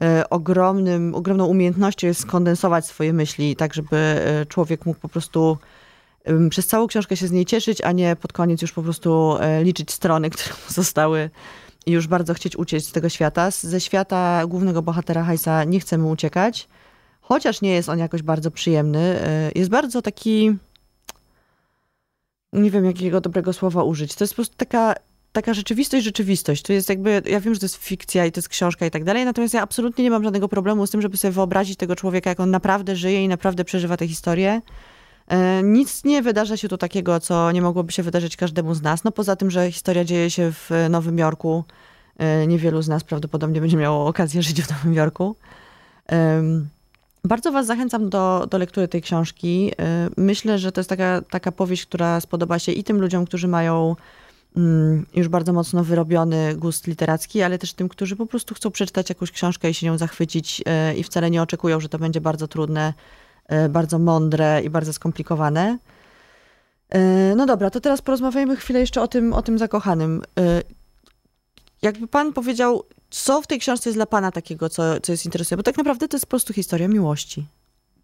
[0.04, 3.98] y, ogromnym, ogromną umiejętnością jest skondensować swoje myśli, tak żeby
[4.42, 5.58] y, człowiek mógł po prostu
[6.50, 9.92] przez całą książkę się z niej cieszyć, a nie pod koniec już po prostu liczyć
[9.92, 11.30] strony, które mu zostały
[11.88, 13.52] już bardzo chcieć uciec z tego świata.
[13.52, 16.68] Ze świata głównego bohatera Hajsa nie chcemy uciekać,
[17.22, 19.00] chociaż nie jest on jakoś bardzo przyjemny.
[19.00, 20.56] E, jest bardzo taki.
[22.54, 24.16] Nie wiem, jakiego dobrego słowa użyć.
[24.16, 24.96] To jest po prostu taka,
[25.32, 26.62] taka rzeczywistość, rzeczywistość.
[26.62, 29.04] To jest jakby, ja wiem, że to jest fikcja i to jest książka i tak
[29.04, 32.30] dalej, natomiast ja absolutnie nie mam żadnego problemu z tym, żeby sobie wyobrazić tego człowieka,
[32.30, 34.62] jak on naprawdę żyje i naprawdę przeżywa tę historię.
[35.28, 39.04] E, nic nie wydarza się tu takiego, co nie mogłoby się wydarzyć każdemu z nas.
[39.04, 41.64] No poza tym, że historia dzieje się w Nowym Jorku.
[42.18, 45.36] E, niewielu z nas prawdopodobnie będzie miało okazję żyć w Nowym Jorku.
[47.26, 49.72] Bardzo Was zachęcam do, do lektury tej książki.
[49.80, 53.48] E, myślę, że to jest taka, taka powieść, która spodoba się i tym ludziom, którzy
[53.48, 53.96] mają
[54.58, 59.10] mm, już bardzo mocno wyrobiony gust literacki, ale też tym, którzy po prostu chcą przeczytać
[59.10, 60.64] jakąś książkę i się nią zachwycić
[60.98, 62.94] i wcale nie oczekują, że to będzie bardzo trudne
[63.70, 65.78] bardzo mądre i bardzo skomplikowane.
[66.94, 70.22] E, no dobra, to teraz porozmawiajmy chwilę jeszcze o tym, o tym zakochanym.
[70.40, 70.62] E,
[71.82, 75.58] jakby pan powiedział, co w tej książce jest dla pana takiego, co, co jest interesujące?
[75.58, 77.46] Bo tak naprawdę to jest po prostu historia miłości.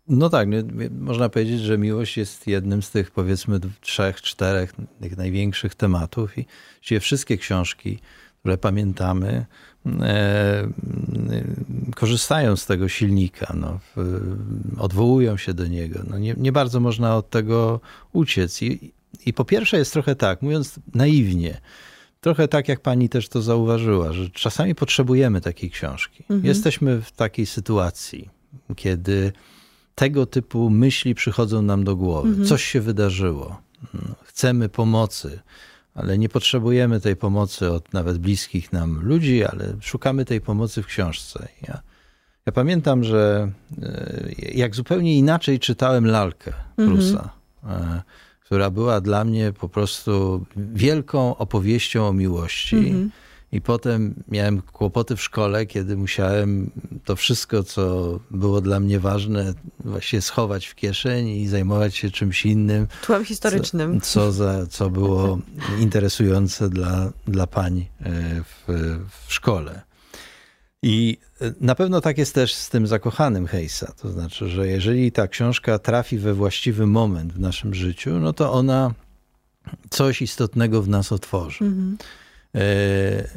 [0.07, 5.17] No tak, nie, można powiedzieć, że miłość jest jednym z tych powiedzmy trzech, czterech tych
[5.17, 6.45] największych tematów i
[6.99, 7.99] wszystkie książki,
[8.41, 9.45] które pamiętamy,
[9.85, 10.67] E,
[11.95, 13.79] korzystają z tego silnika, no,
[14.77, 15.99] odwołują się do niego.
[16.09, 17.79] No, nie, nie bardzo można od tego
[18.13, 18.61] uciec.
[18.61, 18.93] I,
[19.25, 21.61] I po pierwsze jest trochę tak, mówiąc naiwnie,
[22.21, 26.23] trochę tak jak pani też to zauważyła, że czasami potrzebujemy takiej książki.
[26.23, 26.45] Mhm.
[26.45, 28.29] Jesteśmy w takiej sytuacji,
[28.75, 29.31] kiedy
[29.95, 32.29] tego typu myśli przychodzą nam do głowy.
[32.29, 32.47] Mhm.
[32.47, 33.61] Coś się wydarzyło.
[34.23, 35.39] Chcemy pomocy
[35.95, 40.85] ale nie potrzebujemy tej pomocy od nawet bliskich nam ludzi, ale szukamy tej pomocy w
[40.85, 41.47] książce.
[41.67, 41.81] Ja,
[42.45, 47.29] ja pamiętam, że e, jak zupełnie inaczej czytałem lalkę Prusa,
[47.63, 48.01] mhm.
[48.41, 52.77] która była dla mnie po prostu wielką opowieścią o miłości.
[52.77, 53.11] Mhm
[53.51, 56.71] i potem miałem kłopoty w szkole, kiedy musiałem
[57.05, 62.45] to wszystko, co było dla mnie ważne, właśnie schować w kieszeni i zajmować się czymś
[62.45, 62.87] innym.
[63.01, 64.01] Tłem historycznym.
[64.01, 65.39] Co, co, za, co było
[65.79, 68.11] interesujące dla, dla pań e,
[68.43, 68.63] w,
[69.27, 69.81] w szkole.
[70.81, 73.93] I e, na pewno tak jest też z tym zakochanym Hejsa.
[74.01, 78.53] To znaczy, że jeżeli ta książka trafi we właściwy moment w naszym życiu, no to
[78.53, 78.93] ona
[79.89, 81.63] coś istotnego w nas otworzy.
[81.65, 81.97] Mhm.
[82.01, 82.28] E,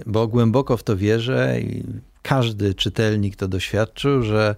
[0.06, 1.84] bo głęboko w to wierzę i
[2.22, 4.56] każdy czytelnik to doświadczył, że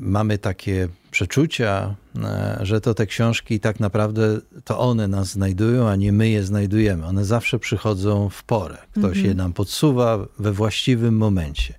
[0.00, 5.96] mamy takie przeczucia, e, że to te książki tak naprawdę to one nas znajdują, a
[5.96, 7.06] nie my je znajdujemy.
[7.06, 8.78] One zawsze przychodzą w porę.
[8.90, 9.26] Ktoś mhm.
[9.26, 11.74] je nam podsuwa we właściwym momencie.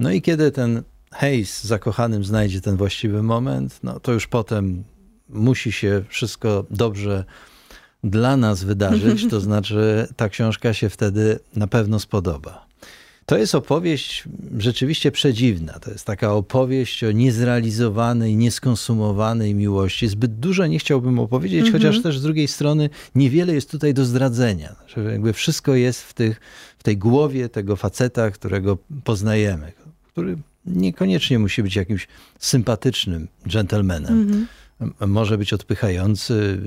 [0.00, 4.84] No i kiedy ten hejs zakochanym znajdzie ten właściwy moment, no to już potem
[5.28, 7.24] musi się wszystko dobrze
[8.04, 12.66] dla nas wydarzyć, to znaczy ta książka się wtedy na pewno spodoba.
[13.26, 14.24] To jest opowieść
[14.58, 15.72] rzeczywiście przedziwna.
[15.72, 20.08] To jest taka opowieść o niezrealizowanej, nieskonsumowanej miłości.
[20.08, 21.76] Zbyt dużo nie chciałbym opowiedzieć, mm -hmm.
[21.76, 24.76] chociaż też z drugiej strony niewiele jest tutaj do zdradzenia.
[24.86, 26.40] Że jakby wszystko jest w, tych,
[26.78, 29.72] w tej głowie tego faceta, którego poznajemy,
[30.12, 30.36] który
[30.66, 34.12] niekoniecznie musi być jakimś sympatycznym dżentelmenem.
[34.12, 34.46] Mm -hmm
[35.06, 36.60] może być odpychający,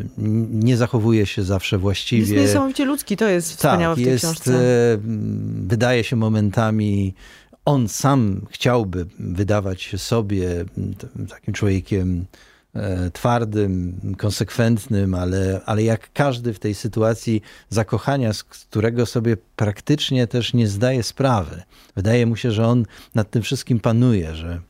[0.52, 2.36] nie zachowuje się zawsze właściwie.
[2.36, 4.54] Jest niesamowicie ludzki, to jest wspaniałe tak, w tej jest, książce.
[4.54, 4.98] E,
[5.68, 7.14] wydaje się momentami
[7.68, 10.66] on sam chciałby wydawać się sobie
[11.30, 12.26] takim człowiekiem
[12.74, 20.28] e, twardym, konsekwentnym, ale, ale jak każdy w tej sytuacji zakochania, z którego sobie praktycznie
[20.28, 21.64] też nie zdaje sprawy.
[21.96, 24.62] Wydaje mu się, że on nad tym wszystkim panuje, że,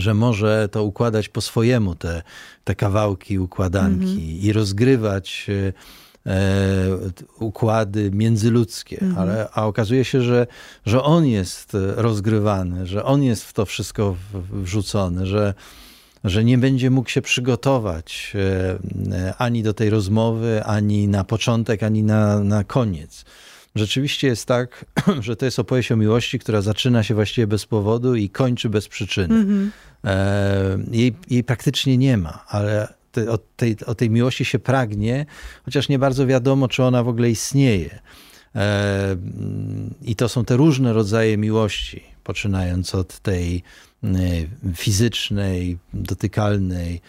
[0.00, 2.22] że może to układać po swojemu, te,
[2.64, 4.44] te kawałki układanki mm -hmm.
[4.44, 5.72] i rozgrywać e,
[6.26, 6.98] E,
[7.38, 9.18] układy międzyludzkie, mhm.
[9.18, 10.46] ale, a okazuje się, że,
[10.86, 14.16] że on jest rozgrywany, że on jest w to wszystko
[14.52, 15.54] wrzucony, że,
[16.24, 18.32] że nie będzie mógł się przygotować
[19.12, 23.24] e, ani do tej rozmowy, ani na początek, ani na, na koniec.
[23.76, 24.84] Rzeczywiście jest tak,
[25.20, 28.88] że to jest opowieść o miłości, która zaczyna się właściwie bez powodu i kończy bez
[28.88, 29.34] przyczyny.
[29.34, 29.72] Mhm.
[30.04, 35.26] E, jej, jej praktycznie nie ma, ale te, o, tej, o tej miłości się pragnie,
[35.64, 38.00] chociaż nie bardzo wiadomo, czy ona w ogóle istnieje.
[38.54, 39.16] E,
[40.02, 43.62] I to są te różne rodzaje miłości, poczynając od tej
[44.74, 47.00] fizycznej, dotykalnej,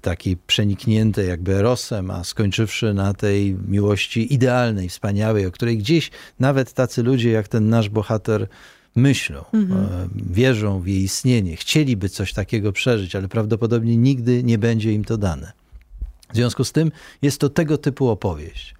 [0.00, 6.72] takiej przenikniętej jakby erosem, a skończywszy na tej miłości idealnej, wspaniałej, o której gdzieś nawet
[6.72, 8.48] tacy ludzie jak ten nasz bohater
[8.96, 9.84] myślą, mhm.
[9.84, 15.04] E, wierzą w jej istnienie, chcieliby coś takiego przeżyć, ale prawdopodobnie nigdy nie będzie im
[15.04, 15.52] to dane.
[16.32, 18.74] W związku z tym jest to tego typu opowieść.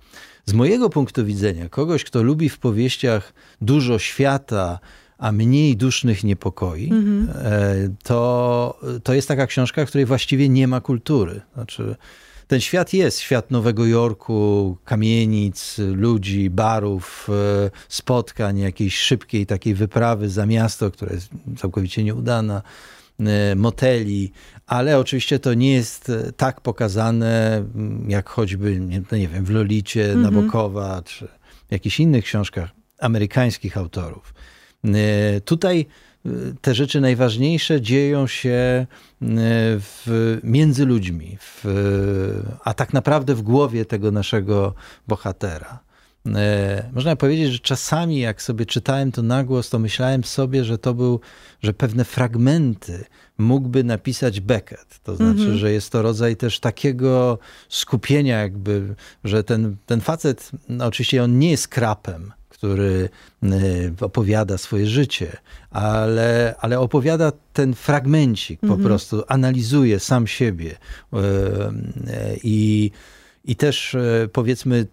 [0.46, 4.79] Z mojego punktu widzenia, kogoś, kto lubi w powieściach dużo świata,
[5.18, 7.29] a mniej dusznych niepokoi, mhm.
[7.44, 11.40] E, to, to jest taka książka, której właściwie nie ma kultury.
[11.55, 11.96] Znaczy,
[12.46, 20.29] ten świat jest świat Nowego Jorku, kamienic, ludzi, barów, e, spotkań, jakiejś szybkiej takiej wyprawy
[20.29, 22.62] za miasto, które jest całkowicie nieudana,
[23.20, 24.33] e, moteli,
[24.66, 29.50] ale oczywiście to nie jest tak pokazane, mm, jak choćby, nie, no nie wiem, w
[29.50, 30.22] Lolicie, mm -hmm.
[30.22, 31.29] Nabokowa, czy
[31.68, 34.34] w jakichś innych książkach amerykańskich autorów.
[35.44, 35.87] Tutaj
[36.61, 38.87] te rzeczy najważniejsze dzieją się e,
[39.81, 41.64] w, między ludźmi, w,
[42.64, 44.75] a tak naprawdę w głowie tego naszego
[45.09, 45.85] bohatera.
[46.92, 50.94] Można powiedzieć, że czasami jak sobie czytałem to na głos, to myślałem sobie, że to
[50.94, 51.20] był,
[51.62, 53.05] że pewne fragmenty
[53.38, 55.01] mógłby napisać Beckett.
[55.03, 55.57] To znaczy, mm -hmm.
[55.57, 58.94] że jest to rodzaj też takiego skupienia jakby,
[59.25, 62.33] że ten, ten facet, no oczywiście on nie jest krapem,
[62.64, 63.09] który
[63.42, 65.37] y, opowiada swoje życie,
[65.70, 68.85] ale, ale opowiada ten fragmencik po mhm.
[68.85, 71.20] prostu, analizuje sam siebie y, y,
[72.42, 72.90] i,
[73.44, 73.96] i też
[74.33, 74.87] powiedzmy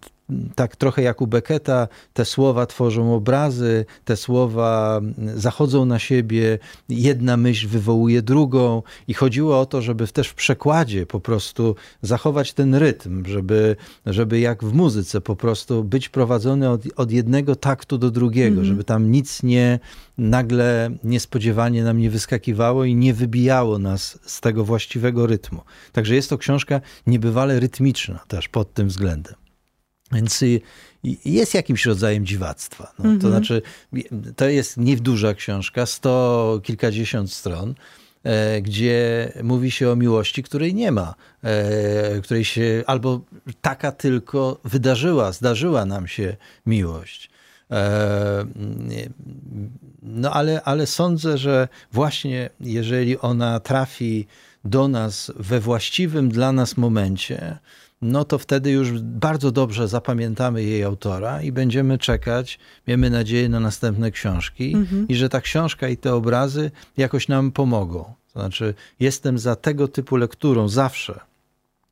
[0.54, 5.00] tak trochę jak u Becketa, te słowa tworzą obrazy, te słowa
[5.34, 6.58] zachodzą na siebie,
[6.88, 12.52] jedna myśl wywołuje drugą i chodziło o to, żeby też w przekładzie po prostu zachować
[12.52, 17.98] ten rytm, żeby, żeby jak w muzyce po prostu być prowadzony od, od jednego taktu
[17.98, 18.68] do drugiego, mm -hmm.
[18.68, 19.78] żeby tam nic nie
[20.18, 25.60] nagle niespodziewanie nam nie wyskakiwało i nie wybijało nas z tego właściwego rytmu.
[25.92, 29.41] Także jest to książka niebywale rytmiczna też pod tym względem.
[30.12, 30.44] Więc
[31.24, 32.92] jest jakimś rodzajem dziwactwa.
[32.98, 33.32] No, To mhm.
[33.32, 33.62] znaczy,
[34.36, 37.74] to jest nie duża książka, sto kilkadziesiąt stron,
[38.24, 43.20] e, gdzie mówi się o miłości, której nie ma, e, której się albo
[43.60, 47.30] taka tylko wydarzyła, zdarzyła nam się miłość.
[47.70, 48.44] E,
[50.02, 54.26] no ale, ale sądzę, że właśnie jeżeli ona trafi
[54.64, 57.58] do nas we właściwym dla nas momencie,
[58.02, 63.60] no to wtedy już bardzo dobrze zapamiętamy jej autora i będziemy czekać, miejmy nadzieję na
[63.60, 65.08] następne książki mhm.
[65.08, 68.04] i że ta książka i te obrazy jakoś nam pomogą.
[68.32, 71.20] To znaczy, jestem za tego typu lekturą zawsze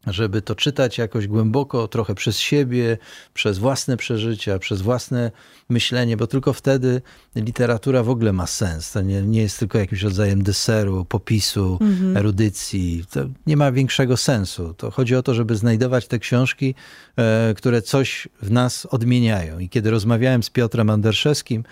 [0.07, 2.99] żeby to czytać jakoś głęboko, trochę przez siebie,
[3.35, 5.31] przez własne przeżycia, przez własne
[5.69, 7.03] myślenie, bo tylko wtedy
[7.37, 8.93] literatura w ogóle ma sens.
[8.93, 12.17] To nie, nie jest tylko jakimś rodzajem deseru, popisu, mhm.
[12.17, 13.05] erudycji.
[13.11, 14.75] To nie ma większego sensu.
[14.75, 16.75] To chodzi o to, żeby znajdować te książki,
[17.17, 19.59] e, które coś w nas odmieniają.
[19.59, 21.65] I kiedy rozmawiałem z Piotrem Anderszewskim,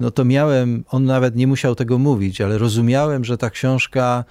[0.00, 4.24] no to miałem, on nawet nie musiał tego mówić, ale rozumiałem, że ta książka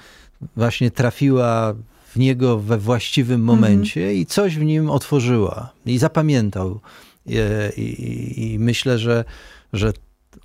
[0.56, 1.76] właśnie trafiła
[2.12, 4.20] w niego we właściwym momencie mm -hmm.
[4.20, 6.80] i coś w nim otworzyła i zapamiętał.
[7.26, 7.38] I,
[7.78, 9.26] i, i myślę, że,
[9.74, 9.94] że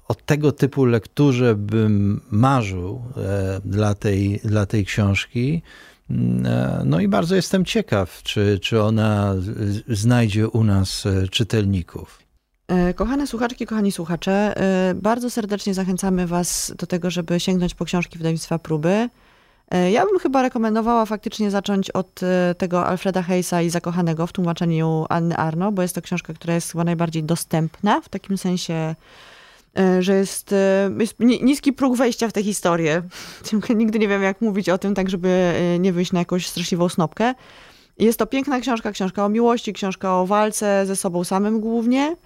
[0.09, 5.63] o tego typu lekturze bym marzył e, dla, tej, dla tej książki.
[6.11, 9.35] Mm, e, no i bardzo jestem ciekaw, czy, czy ona
[9.89, 12.27] znajdzie u nas e, czytelników.
[12.95, 14.55] Kochane słuchaczki, kochani słuchacze,
[14.95, 19.09] bardzo serdecznie zachęcamy Was do tego, żeby sięgnąć po książki wydawnictwa Próby.
[19.71, 24.33] E, ja bym chyba rekomendowała faktycznie zacząć od e, tego Alfreda Hayesa i Zakochanego w
[24.33, 28.95] tłumaczeniu Anny Arno, bo jest to książka, która jest chyba najbardziej dostępna w takim sensie
[29.79, 30.55] e, że jest,
[30.99, 33.03] jest niski próg wejścia w tę historię.
[33.77, 37.35] Nigdy nie wiem, jak mówić o tym, tak żeby nie wyjść na jakąś straszliwą snopkę.
[37.99, 42.17] Jest to piękna książka, książka o miłości, książka o walce ze sobą samym głównie.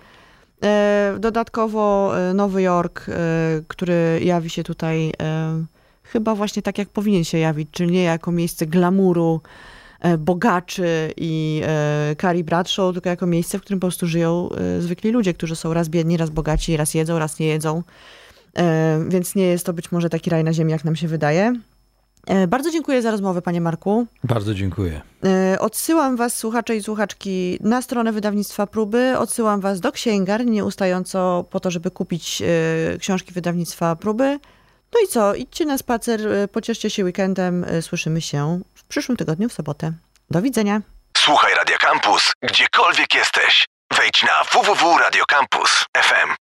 [1.19, 3.07] Dodatkowo Nowy Jork,
[3.69, 5.13] który jawi się tutaj
[6.13, 9.41] chyba właśnie tak, jak powinien się jawić, czyli nie jako miejsce glamuru,
[10.01, 14.81] E, bogaczy i e, Carrie Bradshaw, tylko jako miejsce, w którym po prostu żyją e,
[14.81, 17.83] zwykli ludzie, którzy są raz biedni, raz bogaci, raz jedzą, raz nie jedzą.
[19.09, 21.55] Więc nie jest to być może taki raj na ziemi, jak nam się wydaje.
[22.49, 24.07] Bardzo dziękuję za rozmowę, panie Marku.
[24.25, 25.01] Bardzo dziękuję.
[25.59, 29.19] Odsyłam was, słuchacze i słuchaczki, na stronę wydawnictwa Próby.
[29.19, 32.43] Odsyłam was do księgarni nieustająco po to, żeby kupić
[32.99, 34.39] książki wydawnictwa Próby.
[34.95, 35.35] No i co?
[35.35, 36.21] Idźcie na spacer,
[36.53, 37.67] pocieszcie się weekendem.
[37.81, 38.61] Słyszymy się
[38.91, 39.93] przyszłym tygodniu w sobotę.
[40.31, 40.81] Do widzenia.
[41.17, 43.67] Słuchaj Radio Campus, gdziekolwiek jesteś.
[43.97, 46.35] Wejdź na www.radiocampus.fm.